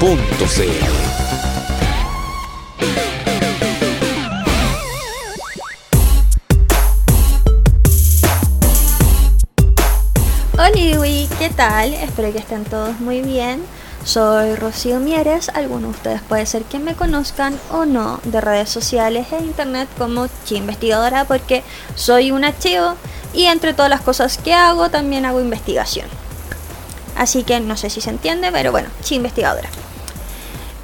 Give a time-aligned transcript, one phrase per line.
[0.00, 0.64] Radiodemente.cl
[10.54, 11.92] Hola, ¿qué tal?
[11.92, 13.62] Espero que estén todos muy bien.
[14.04, 18.70] Soy Rocío Mieres, algunos de ustedes puede ser que me conozcan o no de redes
[18.70, 21.62] sociales e internet como Chi Investigadora porque
[21.94, 22.94] soy un archivo
[23.34, 26.08] y entre todas las cosas que hago también hago investigación.
[27.16, 29.68] Así que no sé si se entiende, pero bueno, Chi Investigadora.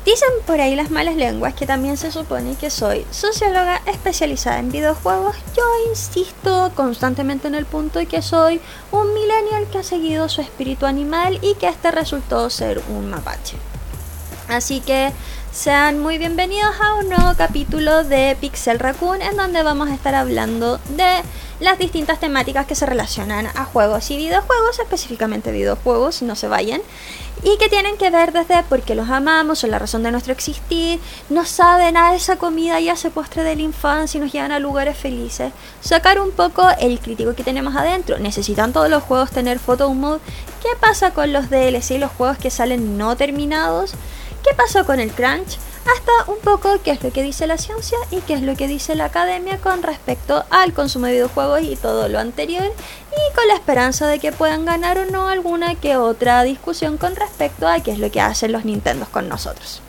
[0.06, 4.70] Dicen por ahí las malas lenguas que también se supone que soy socióloga especializada en
[4.70, 5.34] videojuegos.
[5.56, 8.60] Yo insisto constantemente en el punto de que soy
[8.92, 13.56] un millennial que ha seguido su espíritu animal y que este resultó ser un mapache.
[14.48, 15.10] Así que
[15.52, 20.14] sean muy bienvenidos a un nuevo capítulo de Pixel Raccoon en donde vamos a estar
[20.14, 21.22] hablando de
[21.60, 26.82] las distintas temáticas que se relacionan a juegos y videojuegos, específicamente videojuegos, no se vayan,
[27.42, 31.00] y que tienen que ver desde porque los amamos, son la razón de nuestro existir,
[31.30, 34.52] nos sabe nada de esa comida y hace postre de la infancia y nos llevan
[34.52, 35.52] a lugares felices.
[35.80, 38.18] Sacar un poco el crítico que tenemos adentro.
[38.18, 40.20] ¿Necesitan todos los juegos tener photo mode?
[40.62, 43.94] ¿Qué pasa con los DLC y los juegos que salen no terminados?
[44.46, 45.58] ¿Qué pasa con el crunch?
[45.86, 48.68] hasta un poco qué es lo que dice la ciencia y qué es lo que
[48.68, 53.48] dice la academia con respecto al consumo de videojuegos y todo lo anterior y con
[53.48, 57.80] la esperanza de que puedan ganar o no alguna que otra discusión con respecto a
[57.80, 59.80] qué es lo que hacen los Nintendos con nosotros.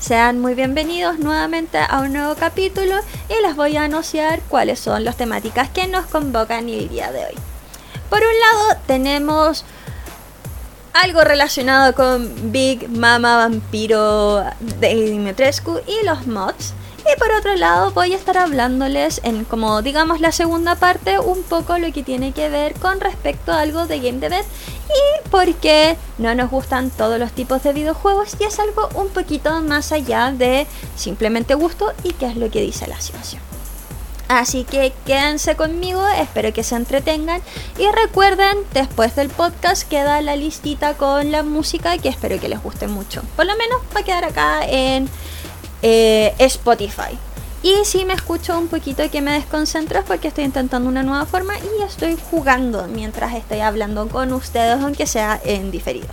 [0.00, 2.96] Sean muy bienvenidos nuevamente a un nuevo capítulo
[3.28, 7.24] y les voy a anunciar cuáles son las temáticas que nos convocan el día de
[7.24, 7.34] hoy.
[8.10, 9.64] Por un lado tenemos
[10.98, 14.44] algo relacionado con Big Mama Vampiro
[14.80, 16.74] de Dimitrescu y los mods.
[17.00, 21.42] Y por otro lado voy a estar hablándoles en como digamos la segunda parte un
[21.44, 25.54] poco lo que tiene que ver con respecto a algo de Game Dev y por
[25.54, 29.92] qué no nos gustan todos los tipos de videojuegos y es algo un poquito más
[29.92, 30.66] allá de
[30.96, 33.40] simplemente gusto y qué es lo que dice la ciencia.
[34.28, 37.40] Así que quédense conmigo, espero que se entretengan
[37.78, 42.62] y recuerden, después del podcast queda la listita con la música que espero que les
[42.62, 43.22] guste mucho.
[43.36, 45.08] Por lo menos va a quedar acá en
[45.80, 47.18] eh, Spotify.
[47.62, 51.24] Y si me escucho un poquito que me desconcentro es porque estoy intentando una nueva
[51.24, 56.08] forma y estoy jugando mientras estoy hablando con ustedes, aunque sea en diferido.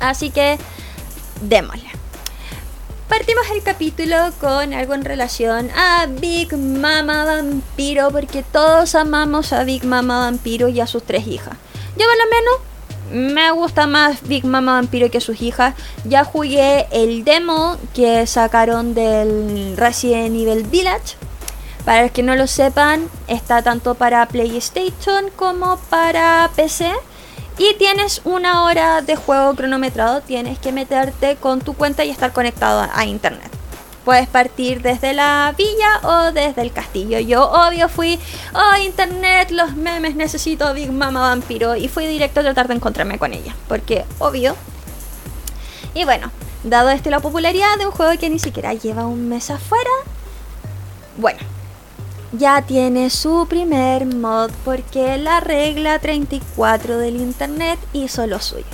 [0.00, 0.58] Así que
[1.42, 1.91] démosle.
[3.22, 9.62] Partimos el capítulo con algo en relación a Big Mama Vampiro, porque todos amamos a
[9.62, 11.54] Big Mama Vampiro y a sus tres hijas.
[11.96, 15.76] Yo por lo menos me gusta más Big Mama Vampiro que sus hijas.
[16.04, 21.14] Ya jugué el demo que sacaron del Resident Evil Village.
[21.84, 26.90] Para los que no lo sepan, está tanto para PlayStation como para PC.
[27.58, 32.32] Y tienes una hora de juego cronometrado, tienes que meterte con tu cuenta y estar
[32.32, 33.50] conectado a internet.
[34.04, 37.20] Puedes partir desde la villa o desde el castillo.
[37.20, 38.18] Yo obvio fui,
[38.52, 41.76] oh internet, los memes, necesito Big Mama Vampiro.
[41.76, 43.54] Y fui directo a tratar de encontrarme con ella.
[43.68, 44.56] Porque obvio.
[45.94, 46.32] Y bueno,
[46.64, 49.90] dado este la popularidad de un juego que ni siquiera lleva un mes afuera.
[51.16, 51.38] Bueno,
[52.32, 58.64] ya tiene su primer mod porque la regla 34 del Internet hizo lo suyo.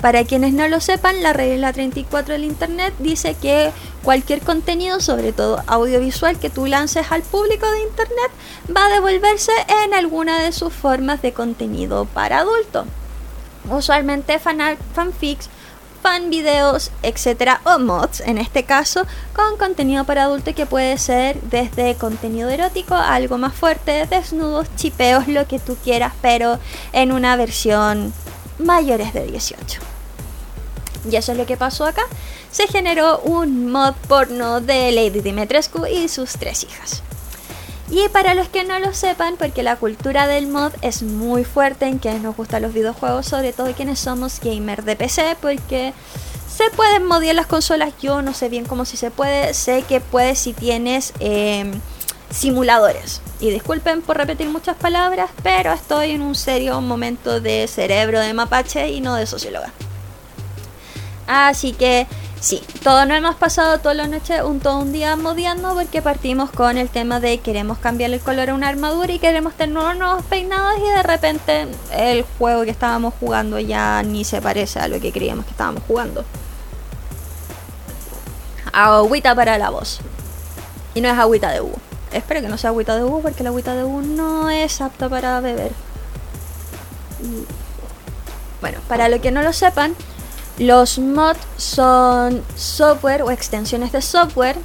[0.00, 3.70] Para quienes no lo sepan, la regla 34 del Internet dice que
[4.02, 8.30] cualquier contenido, sobre todo audiovisual, que tú lances al público de Internet
[8.76, 9.52] va a devolverse
[9.84, 12.84] en alguna de sus formas de contenido para adulto.
[13.70, 15.48] Usualmente fanfics,
[16.02, 21.40] fan videos, etcétera, o mods en este caso, con contenido para adulto que puede ser
[21.42, 26.58] desde contenido erótico a algo más fuerte, desnudos, chipeos, lo que tú quieras, pero
[26.92, 28.12] en una versión
[28.58, 29.80] mayores de 18.
[31.10, 32.02] Y eso es lo que pasó acá.
[32.50, 37.02] Se generó un mod porno de Lady Dimitrescu y sus tres hijas.
[37.92, 41.84] Y para los que no lo sepan, porque la cultura del mod es muy fuerte
[41.84, 45.92] en quienes nos gustan los videojuegos, sobre todo quienes somos gamer de PC, porque
[46.48, 47.92] se pueden modiar las consolas.
[48.00, 51.70] Yo no sé bien cómo si se puede, sé que puedes si tienes em,
[52.30, 53.20] simuladores.
[53.40, 58.32] Y disculpen por repetir muchas palabras, pero estoy en un serio momento de cerebro de
[58.32, 59.70] mapache y no de socióloga.
[61.26, 62.06] Así que
[62.42, 66.50] Sí, todos nos hemos pasado toda la noche un todo un día modiando porque partimos
[66.50, 70.24] con el tema de queremos cambiar el color a una armadura y queremos tener nuevos
[70.24, 74.98] peinados y de repente el juego que estábamos jugando ya ni se parece a lo
[74.98, 76.24] que creíamos que estábamos jugando.
[78.72, 80.00] Agüita para la voz.
[80.96, 81.70] Y no es agüita de U.
[82.10, 85.08] Espero que no sea agüita de U porque la agüita de U no es apta
[85.08, 85.70] para beber.
[88.60, 89.94] Bueno, para los que no lo sepan,
[90.62, 94.56] los mods son software o extensiones de software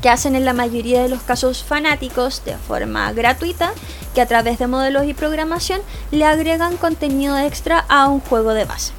[0.00, 3.72] que hacen en la mayoría de los casos fanáticos de forma gratuita,
[4.16, 5.80] que a través de modelos y programación
[6.10, 8.92] le agregan contenido extra a un juego de base.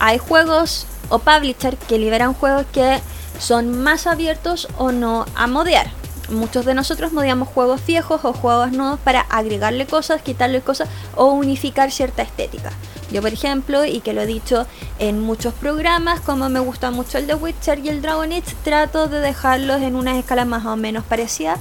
[0.00, 2.98] Hay juegos o publishers que liberan juegos que
[3.38, 5.92] son más abiertos o no a modear.
[6.30, 11.26] Muchos de nosotros modeamos juegos viejos o juegos nuevos para agregarle cosas, quitarle cosas o
[11.26, 12.72] unificar cierta estética.
[13.10, 14.66] Yo, por ejemplo, y que lo he dicho
[14.98, 19.08] en muchos programas, como me gusta mucho el The Witcher y el Dragon Age, trato
[19.08, 21.56] de dejarlos en una escala más o menos parecida,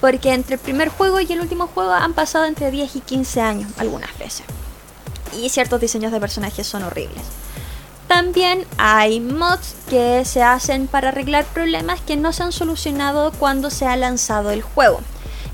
[0.00, 3.40] porque entre el primer juego y el último juego han pasado entre 10 y 15
[3.40, 4.46] años algunas veces.
[5.36, 7.22] Y ciertos diseños de personajes son horribles.
[8.08, 13.70] También hay mods que se hacen para arreglar problemas que no se han solucionado cuando
[13.70, 15.00] se ha lanzado el juego.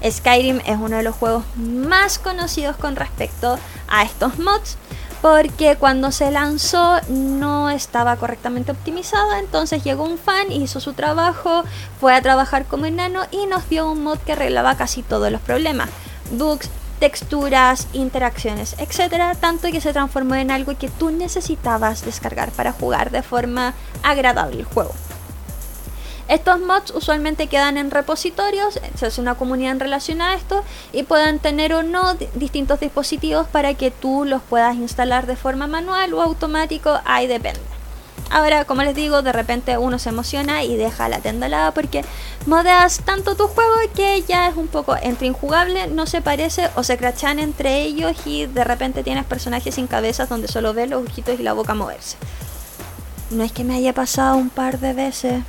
[0.09, 3.59] Skyrim es uno de los juegos más conocidos con respecto
[3.89, 4.77] a estos mods
[5.21, 11.65] porque cuando se lanzó no estaba correctamente optimizada, entonces llegó un fan, hizo su trabajo,
[12.01, 15.41] fue a trabajar como enano y nos dio un mod que arreglaba casi todos los
[15.43, 15.91] problemas,
[16.33, 16.71] bugs,
[17.01, 23.11] texturas, interacciones, etcétera, tanto que se transformó en algo que tú necesitabas descargar para jugar
[23.11, 24.93] de forma agradable el juego.
[26.31, 30.63] Estos mods usualmente quedan en repositorios, se hace una comunidad en relación a esto
[30.93, 35.67] y pueden tener o no distintos dispositivos para que tú los puedas instalar de forma
[35.67, 37.59] manual o automático, ahí depende.
[38.31, 42.05] Ahora, como les digo, de repente uno se emociona y deja la tendalada porque
[42.47, 46.85] modeas tanto tu juego que ya es un poco entre injugable, no se parece o
[46.85, 51.05] se crachan entre ellos y de repente tienes personajes sin cabezas donde solo ves los
[51.05, 52.17] ojitos y la boca moverse.
[53.31, 55.43] No es que me haya pasado un par de veces.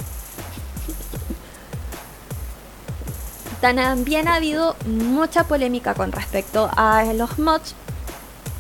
[3.62, 7.76] También ha habido mucha polémica con respecto a los mods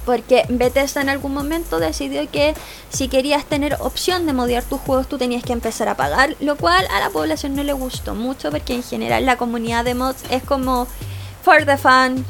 [0.05, 2.53] porque Bethesda en algún momento decidió que
[2.89, 6.55] si querías tener opción de modiar tus juegos tú tenías que empezar a pagar, lo
[6.55, 10.23] cual a la población no le gustó mucho porque en general la comunidad de mods
[10.29, 10.87] es como
[11.43, 12.25] for the fans,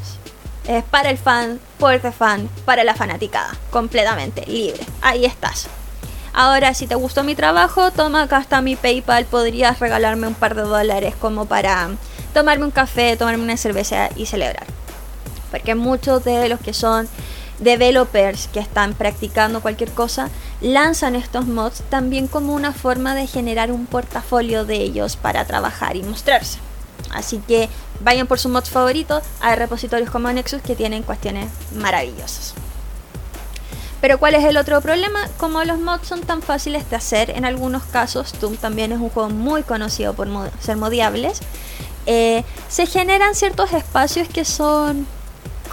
[0.66, 4.84] es para el fan, for the fan, para la fanaticada, completamente libre.
[5.00, 5.66] Ahí estás.
[6.34, 10.54] Ahora, si te gustó mi trabajo, toma acá está mi PayPal, podrías regalarme un par
[10.54, 11.90] de dólares como para
[12.32, 14.66] tomarme un café, tomarme una cerveza y celebrar.
[15.50, 17.08] Porque muchos de los que son
[17.58, 20.30] developers que están practicando cualquier cosa
[20.60, 25.96] lanzan estos mods también como una forma de generar un portafolio de ellos para trabajar
[25.96, 26.58] y mostrarse.
[27.12, 27.68] Así que
[28.00, 32.54] vayan por su mod favorito, hay repositorios como Nexus que tienen cuestiones maravillosas.
[34.00, 35.28] Pero ¿cuál es el otro problema?
[35.36, 39.10] Como los mods son tan fáciles de hacer, en algunos casos Doom también es un
[39.10, 40.28] juego muy conocido por
[40.60, 41.40] ser modiables,
[42.06, 45.06] eh, se generan ciertos espacios que son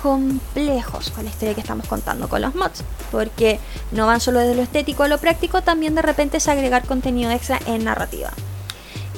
[0.01, 3.59] complejos con la historia que estamos contando con los mods, porque
[3.91, 7.31] no van solo de lo estético a lo práctico, también de repente es agregar contenido
[7.31, 8.31] extra en narrativa.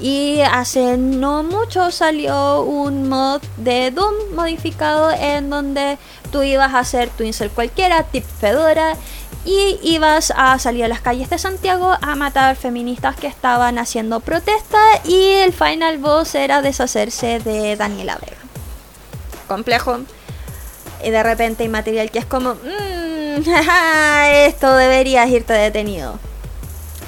[0.01, 5.99] Y hace no mucho salió un mod de Doom modificado en donde
[6.31, 8.95] tú ibas a hacer tu incel cualquiera, tip Fedora,
[9.45, 14.19] y ibas a salir a las calles de Santiago a matar feministas que estaban haciendo
[14.19, 18.37] protesta y el final boss era deshacerse de Daniela Vega.
[19.47, 20.01] Complejo.
[21.03, 23.41] Y de repente hay material que es como, mmm,
[24.45, 26.19] esto deberías irte detenido.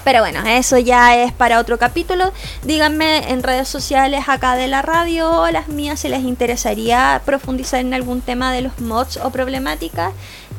[0.03, 2.33] Pero bueno, eso ya es para otro capítulo.
[2.63, 7.79] Díganme en redes sociales acá de la radio o las mías si les interesaría profundizar
[7.79, 10.11] en algún tema de los mods o problemáticas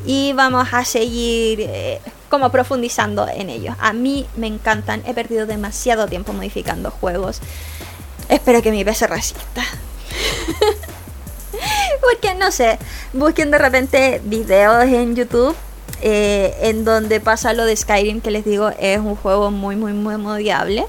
[0.04, 3.76] y vamos a seguir eh, como profundizando en ellos.
[3.80, 7.40] A mí me encantan, he perdido demasiado tiempo modificando juegos.
[8.28, 9.62] Espero que mi PC resista.
[12.00, 12.78] Porque no sé,
[13.12, 15.56] busquen de repente videos en YouTube
[16.02, 19.92] eh, en donde pasa lo de Skyrim, que les digo es un juego muy, muy,
[19.92, 20.84] muy modiable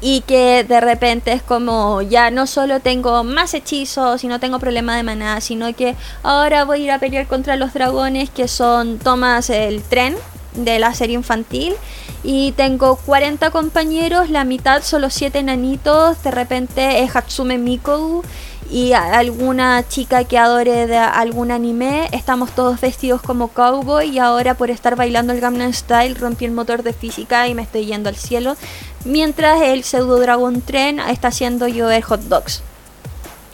[0.00, 4.58] y que de repente es como ya no solo tengo más hechizos y no tengo
[4.58, 8.48] problema de maná, sino que ahora voy a ir a pelear contra los dragones que
[8.48, 10.16] son tomas el tren
[10.54, 11.74] de la serie infantil
[12.22, 18.22] y tengo 40 compañeros, la mitad son los 7 enanitos, de repente es Hatsume Mikou
[18.70, 24.54] y alguna chica que adore de algún anime, estamos todos vestidos como cowboy y ahora
[24.54, 28.10] por estar bailando el Gangnam Style rompí el motor de física y me estoy yendo
[28.10, 28.56] al cielo,
[29.04, 32.62] mientras el pseudo Dragon Tren está haciendo llover hot dogs.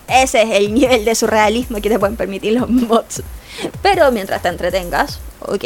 [0.08, 3.22] Ese es el nivel de surrealismo que te pueden permitir los mods.
[3.82, 5.64] Pero mientras te entretengas, ok.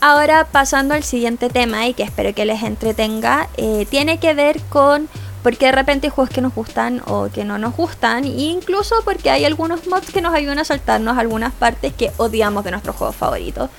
[0.00, 4.60] Ahora pasando al siguiente tema y que espero que les entretenga, eh, tiene que ver
[4.70, 5.08] con
[5.42, 8.94] porque de repente hay juegos que nos gustan o que no nos gustan, e incluso
[9.04, 12.96] porque hay algunos mods que nos ayudan a saltarnos algunas partes que odiamos de nuestros
[12.96, 13.70] juegos favoritos.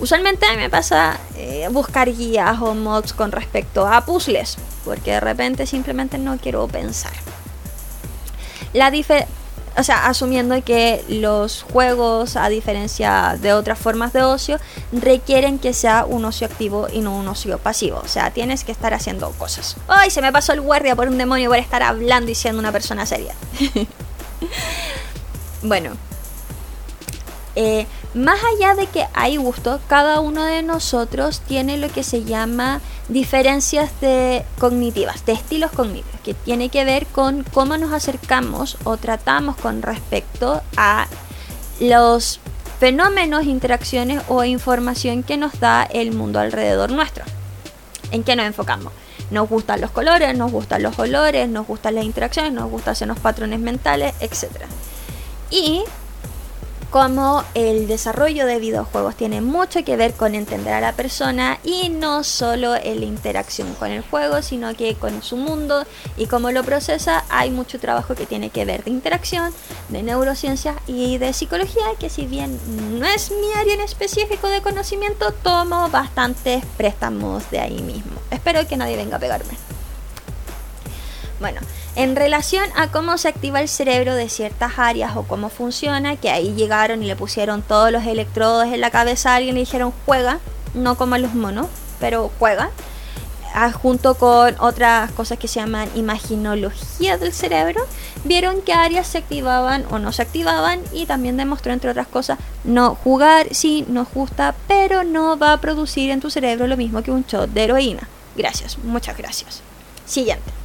[0.00, 5.66] Usualmente me pasa eh, buscar guías o mods con respecto a puzzles, porque de repente
[5.66, 7.12] simplemente no quiero pensar.
[8.72, 8.90] La
[9.78, 14.58] o sea, asumiendo que los juegos, a diferencia de otras formas de ocio,
[14.90, 18.00] requieren que sea un ocio activo y no un ocio pasivo.
[18.04, 19.76] O sea, tienes que estar haciendo cosas.
[19.86, 20.10] ¡Ay!
[20.10, 23.06] Se me pasó el guardia por un demonio por estar hablando y siendo una persona
[23.06, 23.36] seria.
[25.62, 25.92] bueno.
[27.54, 32.24] Eh, más allá de que hay gusto, cada uno de nosotros tiene lo que se
[32.24, 38.78] llama diferencias de cognitivas, de estilos cognitivos, que tiene que ver con cómo nos acercamos
[38.84, 41.06] o tratamos con respecto a
[41.80, 42.40] los
[42.80, 47.24] fenómenos, interacciones o información que nos da el mundo alrededor nuestro.
[48.10, 48.92] ¿En qué nos enfocamos?
[49.30, 53.18] Nos gustan los colores, nos gustan los olores, nos gustan las interacciones, nos gustan los
[53.18, 54.46] patrones mentales, etc.
[55.50, 55.84] Y
[56.90, 61.88] como el desarrollo de videojuegos tiene mucho que ver con entender a la persona y
[61.90, 65.84] no solo en la interacción con el juego, sino que con su mundo
[66.16, 69.52] y cómo lo procesa, hay mucho trabajo que tiene que ver de interacción,
[69.88, 72.58] de neurociencia y de psicología, que si bien
[72.98, 78.12] no es mi área en específico de conocimiento, tomo bastantes préstamos de ahí mismo.
[78.30, 79.67] Espero que nadie venga a pegarme.
[81.40, 81.60] Bueno,
[81.94, 86.30] en relación a cómo se activa el cerebro de ciertas áreas o cómo funciona, que
[86.30, 89.64] ahí llegaron y le pusieron todos los electrodos en la cabeza a alguien y le
[89.64, 90.40] dijeron juega,
[90.74, 91.66] no como los monos,
[92.00, 92.70] pero juega,
[93.54, 97.86] ah, junto con otras cosas que se llaman imaginología del cerebro,
[98.24, 102.40] vieron que áreas se activaban o no se activaban y también demostró, entre otras cosas,
[102.64, 107.02] no jugar sí nos gusta, pero no va a producir en tu cerebro lo mismo
[107.02, 108.08] que un shot de heroína.
[108.34, 109.62] Gracias, muchas gracias.
[110.04, 110.57] Siguiente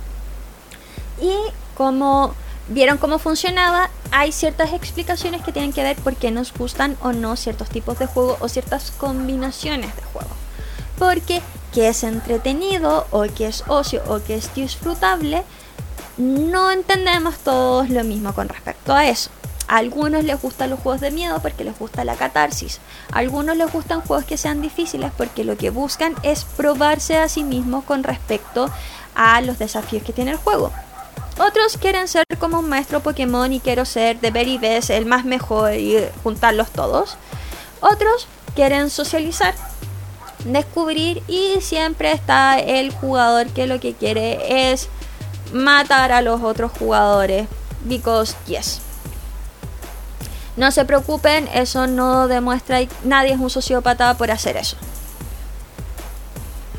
[1.23, 1.33] y
[1.75, 2.35] como
[2.67, 7.13] vieron cómo funcionaba, hay ciertas explicaciones que tienen que ver por qué nos gustan o
[7.13, 10.29] no ciertos tipos de juego o ciertas combinaciones de juego.
[10.99, 11.41] Porque
[11.73, 15.43] que es entretenido o que es ocio o que es disfrutable,
[16.17, 19.31] no entendemos todos lo mismo con respecto a eso.
[19.67, 22.79] A algunos les gustan los juegos de miedo porque les gusta la catarsis.
[23.11, 27.29] A algunos les gustan juegos que sean difíciles porque lo que buscan es probarse a
[27.29, 28.69] sí mismos con respecto
[29.15, 30.71] a los desafíos que tiene el juego.
[31.39, 35.25] Otros quieren ser como un maestro Pokémon y quiero ser de very best, el más
[35.25, 37.17] mejor y juntarlos todos.
[37.79, 39.55] Otros quieren socializar,
[40.45, 44.89] descubrir y siempre está el jugador que lo que quiere es
[45.51, 47.47] matar a los otros jugadores.
[47.85, 48.79] Because yes.
[50.55, 54.77] No se preocupen, eso no demuestra nadie es un sociópata por hacer eso.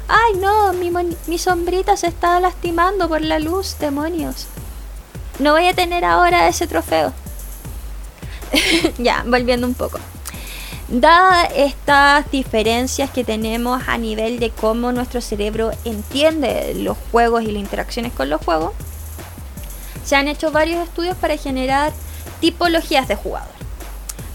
[0.08, 0.73] ¡Ay no!
[0.73, 4.46] Mi, sombrita se está lastimando por la luz, demonios.
[5.38, 7.12] No voy a tener ahora ese trofeo.
[8.99, 9.99] ya, volviendo un poco.
[10.88, 17.52] Dadas estas diferencias que tenemos a nivel de cómo nuestro cerebro entiende los juegos y
[17.52, 18.73] las interacciones con los juegos,
[20.04, 21.92] se han hecho varios estudios para generar
[22.40, 23.53] tipologías de jugador.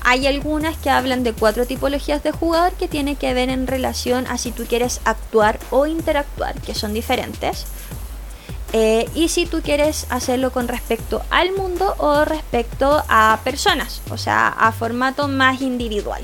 [0.10, 4.26] Hay algunas que hablan de cuatro tipologías de jugador que tienen que ver en relación
[4.26, 7.68] a si tú quieres actuar o interactuar, que son diferentes.
[8.74, 14.18] Eh, y si tú quieres hacerlo con respecto al mundo o respecto a personas, o
[14.18, 16.24] sea, a formato más individual.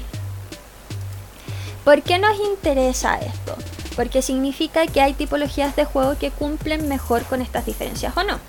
[1.83, 3.55] ¿Por qué nos interesa esto?
[3.95, 8.39] Porque significa que hay tipologías de juego que cumplen mejor con estas diferencias o no.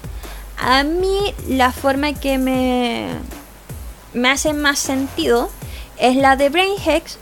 [0.57, 3.11] A mí la forma que me,
[4.17, 5.51] me hace más sentido
[5.99, 7.19] es la de Brain Hex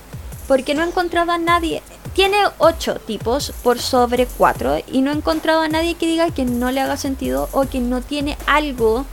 [0.47, 1.83] porque no he encontrado a nadie.
[2.15, 6.45] Tiene 8 tipos por sobre 4 y no he encontrado a nadie que diga que
[6.45, 9.05] no le haga sentido o que no tiene algo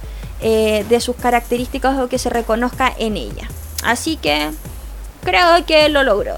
[0.42, 3.50] eh, de sus características o que se reconozca en ella.
[3.84, 4.52] Así que
[5.24, 6.36] creo que lo logró.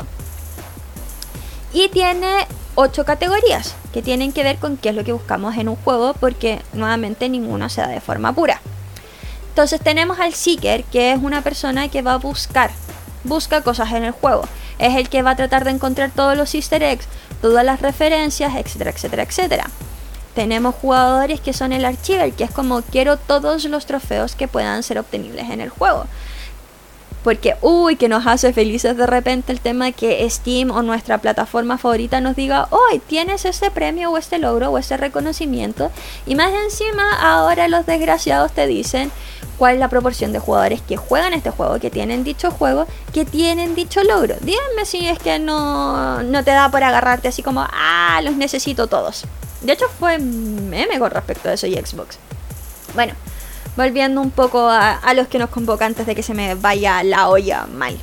[1.73, 5.67] Y tiene 8 categorías que tienen que ver con qué es lo que buscamos en
[5.67, 8.61] un juego porque nuevamente ninguno se da de forma pura.
[9.53, 12.71] Entonces tenemos al Seeker, que es una persona que va a buscar,
[13.23, 14.47] busca cosas en el juego.
[14.79, 17.05] Es el que va a tratar de encontrar todos los easter eggs,
[17.39, 19.69] todas las referencias, etcétera, etcétera, etcétera.
[20.33, 24.81] tenemos jugadores que son el archiver, que es como quiero todos los trofeos que puedan
[24.81, 26.07] ser obtenibles en el juego.
[27.23, 31.77] Porque, uy, que nos hace felices de repente el tema que Steam o nuestra plataforma
[31.77, 35.91] favorita nos diga, hoy tienes este premio o este logro o este reconocimiento.
[36.25, 39.11] Y más encima, ahora los desgraciados te dicen
[39.57, 43.23] cuál es la proporción de jugadores que juegan este juego, que tienen dicho juego, que
[43.23, 44.35] tienen dicho logro.
[44.41, 48.87] Díganme si es que no, no te da por agarrarte así como, ah, los necesito
[48.87, 49.23] todos.
[49.61, 52.17] De hecho, fue meme con respecto a eso y Xbox.
[52.93, 53.13] Bueno,
[53.75, 57.29] volviendo un poco a, los que nos convocan antes de que se me vaya la
[57.29, 57.97] olla mal.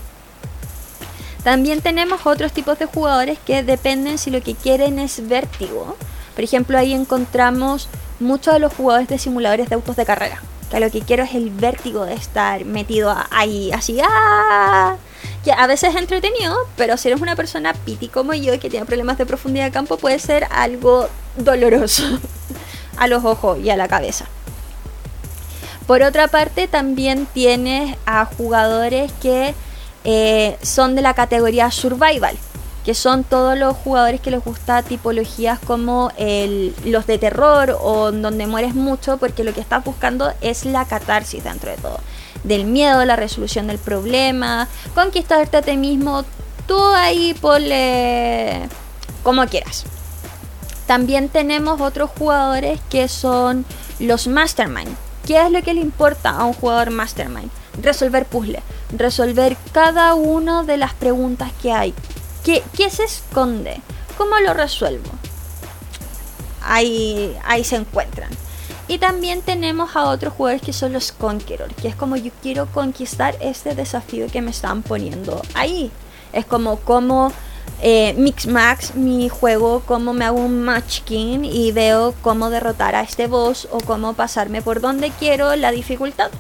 [1.45, 5.97] También tenemos otros tipos de jugadores que dependen si lo que quieren es vértigo.
[6.35, 10.43] Por ejemplo, ahí encontramos muchos de los jugadores de simuladores de autos de carrera.
[10.71, 14.97] Que lo que quiero es el vértigo de estar metido ahí, así, ¡ah!
[15.43, 18.87] Que a veces es entretenido, pero si eres una persona piti como yo que tiene
[18.87, 22.05] problemas de profundidad de campo, puede ser algo doloroso
[22.99, 24.27] a los ojos y a la cabeza.
[25.91, 29.57] Por otra parte, también tienes a jugadores que
[30.05, 32.39] eh, son de la categoría Survival,
[32.85, 36.13] que son todos los jugadores que les gusta tipologías como
[36.85, 41.43] los de terror o donde mueres mucho, porque lo que estás buscando es la catarsis
[41.43, 41.99] dentro de todo.
[42.45, 46.25] Del miedo, la resolución del problema, conquistarte a ti mismo,
[46.69, 48.69] tú ahí ponle
[49.25, 49.87] como quieras.
[50.87, 53.65] También tenemos otros jugadores que son
[53.99, 57.51] los Mastermind ¿Qué es lo que le importa a un jugador mastermind?
[57.81, 58.63] Resolver puzzles,
[58.97, 61.95] resolver cada una de las preguntas que hay.
[62.45, 63.81] ¿Qué, se esconde?
[64.17, 65.11] ¿Cómo lo resuelvo?
[66.63, 68.31] Ahí, ahí se encuentran.
[68.89, 72.67] Y también tenemos a otros jugadores que son los Conqueror, que es como yo quiero
[72.67, 75.93] conquistar este desafío que me están poniendo ahí.
[76.33, 77.33] Es como cómo
[77.83, 82.95] eh, Mix Max mi juego, cómo me hago un Match King y veo cómo derrotar
[82.95, 86.31] a este boss o cómo pasarme por donde quiero la dificultad.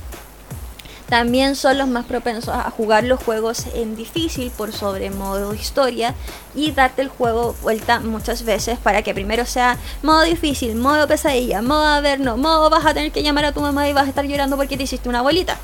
[1.11, 6.15] También son los más propensos a jugar los juegos en difícil por sobre modo historia
[6.55, 11.63] y darte el juego vuelta muchas veces para que primero sea modo difícil, modo pesadilla,
[11.63, 14.25] modo averno, modo vas a tener que llamar a tu mamá y vas a estar
[14.25, 15.59] llorando porque te hiciste una bolita.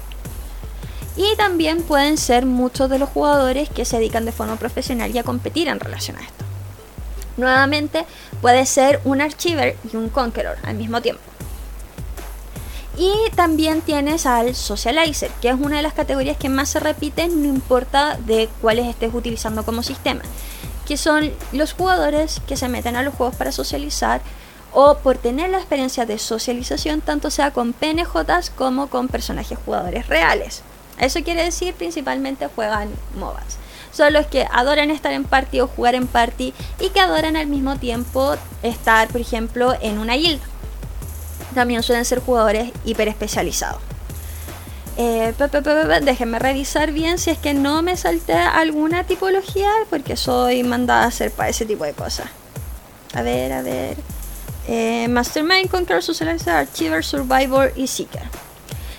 [1.16, 5.18] Y también pueden ser muchos de los jugadores que se dedican de forma profesional y
[5.18, 6.44] a competir en relación a esto.
[7.36, 8.04] Nuevamente,
[8.40, 11.22] puede ser un Archiver y un Conqueror al mismo tiempo.
[12.98, 17.42] Y también tienes al Socializer, que es una de las categorías que más se repiten,
[17.42, 20.22] no importa de cuáles estés utilizando como sistema.
[20.86, 24.22] Que son los jugadores que se meten a los juegos para socializar
[24.72, 30.06] o por tener la experiencia de socialización, tanto sea con PNJs como con personajes jugadores
[30.06, 30.62] reales.
[30.98, 33.58] Eso quiere decir principalmente juegan MOBAs.
[33.92, 37.46] Son los que adoran estar en party o jugar en party y que adoran al
[37.46, 40.40] mismo tiempo estar, por ejemplo, en una guild.
[41.54, 43.80] También suelen ser jugadores hiper especializados.
[44.98, 45.34] Eh,
[46.02, 51.08] déjenme revisar bien si es que no me salté alguna tipología porque soy mandada a
[51.08, 52.26] hacer para ese tipo de cosas.
[53.14, 53.96] A ver, a ver.
[54.68, 58.45] Eh, Mastermind, Conqueror, Socializer, Archiver, Survivor y Seeker.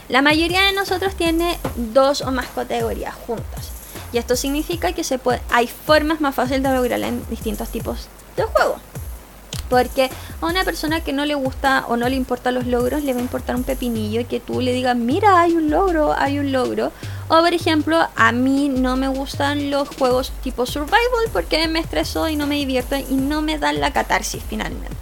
[0.10, 3.72] La mayoría de nosotros tiene dos o más categorías juntas.
[4.13, 8.08] Y esto significa que se puede, hay formas más fáciles de lograrla en distintos tipos
[8.38, 8.78] de juego.
[9.70, 13.12] Porque a una persona que no le gusta o no le importan los logros, le
[13.12, 16.39] va a importar un pepinillo y que tú le digas, mira, hay un logro, hay
[16.39, 16.93] un logro.
[17.28, 22.30] O por ejemplo, a mí no me gustan los juegos tipo survival porque me estreso
[22.30, 24.96] y no me divierto y no me dan la catarsis finalmente.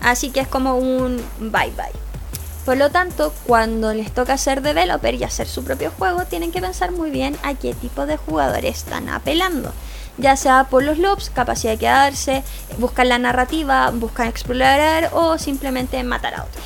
[0.00, 2.11] Así que es como un bye bye.
[2.64, 6.60] Por lo tanto, cuando les toca ser developer y hacer su propio juego, tienen que
[6.60, 9.72] pensar muy bien a qué tipo de jugadores están apelando.
[10.16, 12.44] Ya sea por los loops, capacidad de quedarse,
[12.78, 16.64] buscar la narrativa, buscar explorar o simplemente matar a otros.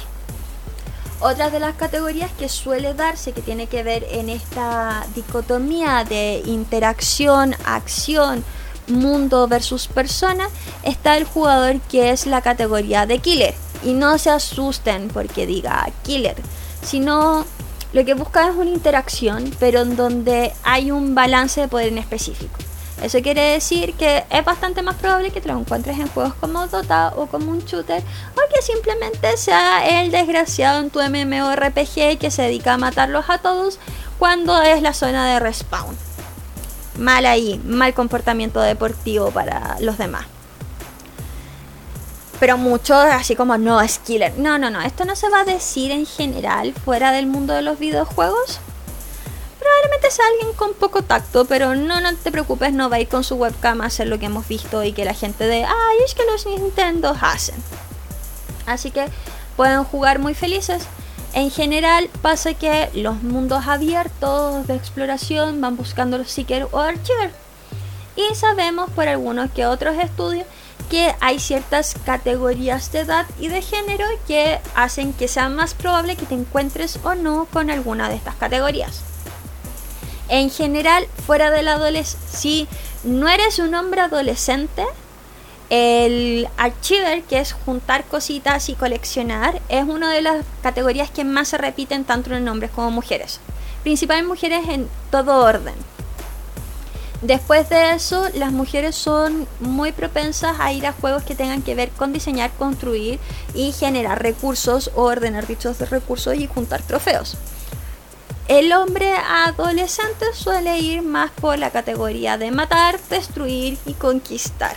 [1.21, 6.43] Otras de las categorías que suele darse que tiene que ver en esta dicotomía de
[6.45, 8.45] interacción, acción,
[8.87, 10.49] mundo versus persona,
[10.83, 15.89] está el jugador que es la categoría de killer y no se asusten porque diga
[16.03, 16.37] killer,
[16.83, 17.45] sino
[17.93, 21.99] lo que busca es una interacción, pero en donde hay un balance de poder en
[21.99, 22.55] específico.
[23.03, 26.67] Eso quiere decir que es bastante más probable que te lo encuentres en juegos como
[26.67, 32.31] Dota o como un shooter, o que simplemente sea el desgraciado en tu MMORPG que
[32.31, 33.79] se dedica a matarlos a todos
[34.19, 35.97] cuando es la zona de respawn.
[36.99, 40.27] Mal ahí, mal comportamiento deportivo para los demás
[42.39, 44.35] pero muchos así como no es killer.
[44.39, 47.63] No, no, no, esto no se va a decir en general fuera del mundo de
[47.63, 48.61] los videojuegos.
[49.59, 53.09] Probablemente sea alguien con poco tacto, pero no, no te preocupes, no va a ir
[53.09, 55.97] con su webcam a hacer lo que hemos visto y que la gente de, ay,
[56.05, 57.57] es que los Nintendo hacen.
[58.67, 59.07] Así que
[59.57, 60.87] pueden jugar muy felices.
[61.33, 67.33] En general pasa que los mundos abiertos de exploración van buscando los Seeker o Archer.
[68.17, 70.47] Y sabemos por algunos que otros estudios
[70.91, 76.17] que hay ciertas categorías de edad y de género que hacen que sea más probable
[76.17, 79.03] que te encuentres o no con alguna de estas categorías.
[80.29, 82.69] En general, fuera de la adolescencia, si
[83.05, 84.85] no eres un hombre adolescente,
[85.71, 91.49] el archiver, que es juntar cositas y coleccionar, es una de las categorías que más
[91.49, 93.41] se repiten tanto en hombres como mujeres.
[93.83, 95.75] Principalmente mujeres en todo orden.
[97.23, 101.75] Después de eso, las mujeres son muy propensas a ir a juegos que tengan que
[101.75, 103.19] ver con diseñar, construir
[103.55, 107.37] y generar recursos o ordenar dichos recursos y juntar trofeos.
[108.49, 114.77] El hombre adolescente suele ir más por la categoría de matar, destruir y conquistar.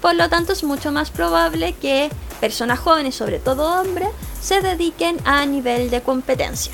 [0.00, 2.08] Por lo tanto, es mucho más probable que
[2.40, 4.08] personas jóvenes, sobre todo hombres,
[4.40, 6.72] se dediquen a nivel de competencia.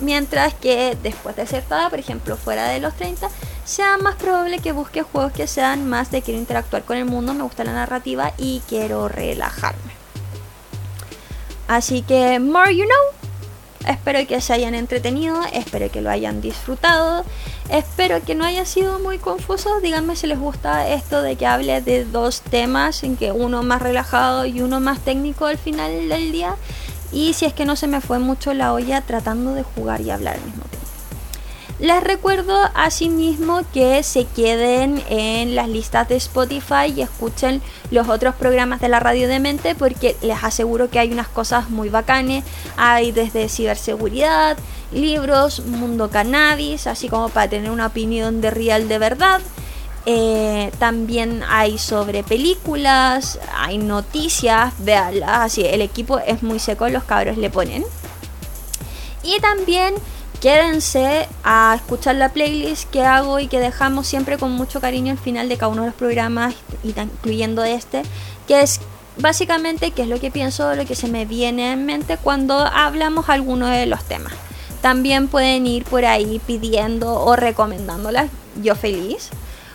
[0.00, 3.28] Mientras que después de cierta edad, por ejemplo, fuera de los 30,
[3.64, 7.34] sea más probable que busque juegos que sean más de quiero interactuar con el mundo,
[7.34, 9.92] me gusta la narrativa y quiero relajarme.
[11.68, 13.30] Así que, more you know.
[13.86, 17.24] Espero que se hayan entretenido, espero que lo hayan disfrutado,
[17.70, 19.80] espero que no haya sido muy confuso.
[19.80, 23.80] Díganme si les gusta esto de que hable de dos temas, en que uno más
[23.80, 26.56] relajado y uno más técnico al final del día.
[27.12, 30.10] Y si es que no se me fue mucho la olla tratando de jugar y
[30.10, 30.80] hablar al mismo tiempo.
[31.80, 38.34] Les recuerdo asimismo que se queden en las listas de Spotify y escuchen los otros
[38.34, 42.44] programas de la radio de mente porque les aseguro que hay unas cosas muy bacanes.
[42.76, 44.58] Hay desde ciberseguridad,
[44.92, 49.40] libros, mundo cannabis, así como para tener una opinión de real de verdad.
[50.12, 57.04] Eh, también hay sobre películas, hay noticias, véanlas, así el equipo es muy seco, los
[57.04, 57.84] cabros le ponen.
[59.22, 59.94] Y también
[60.40, 65.18] quédense a escuchar la playlist que hago y que dejamos siempre con mucho cariño al
[65.18, 68.02] final de cada uno de los programas, incluyendo este,
[68.48, 68.80] que es
[69.16, 73.28] básicamente qué es lo que pienso, lo que se me viene en mente cuando hablamos
[73.28, 74.32] alguno de los temas.
[74.82, 78.28] También pueden ir por ahí pidiendo o recomendándolas,
[78.60, 79.30] yo feliz.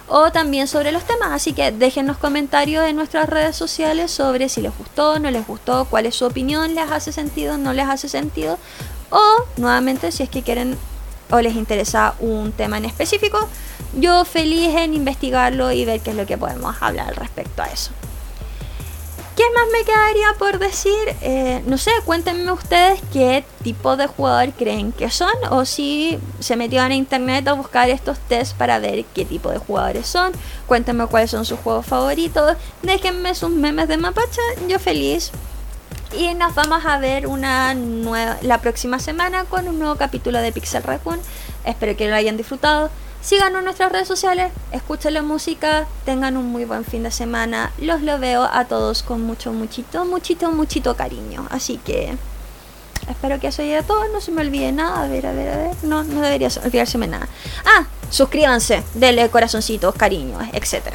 [0.08, 4.62] O también sobre los temas, así que déjenos comentarios en nuestras redes sociales sobre si
[4.62, 8.08] les gustó, no les gustó, cuál es su opinión, les hace sentido, no les hace
[8.08, 8.60] sentido,
[9.10, 9.22] o
[9.58, 10.78] nuevamente si es que quieren
[11.32, 13.50] o les interesa un tema en específico,
[13.98, 17.92] yo feliz en investigarlo y ver qué es lo que podemos hablar respecto a eso.
[19.46, 21.16] ¿Qué más me quedaría por decir?
[21.22, 26.56] Eh, no sé, cuéntenme ustedes qué tipo de jugador creen que son o si se
[26.56, 30.32] metieron a internet a buscar estos tests para ver qué tipo de jugadores son.
[30.66, 32.58] Cuéntenme cuáles son sus juegos favoritos.
[32.82, 34.42] Déjenme sus memes de mapacha.
[34.68, 35.32] Yo feliz
[36.18, 40.54] y nos vamos a ver una nueva, la próxima semana con un nuevo capítulo de
[40.54, 41.20] Pixel Raccoon.
[41.66, 42.90] Espero que lo hayan disfrutado.
[43.26, 47.72] Síganos en nuestras redes sociales, escuchen la música, tengan un muy buen fin de semana.
[47.80, 51.48] Los lo veo a todos con mucho, muchito, muchito, muchito cariño.
[51.50, 52.16] Así que
[53.10, 54.08] espero que eso llegue a todo.
[54.14, 55.02] No se me olvide nada.
[55.02, 55.76] A ver, a ver, a ver.
[55.82, 57.28] No, no debería olvidárseme nada.
[57.66, 60.94] Ah, suscríbanse, denle corazoncitos, cariños, etc.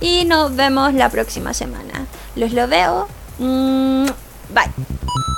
[0.00, 2.06] Y nos vemos la próxima semana.
[2.36, 3.08] Los lo veo.
[3.40, 4.06] Mm,
[4.54, 5.37] Bye.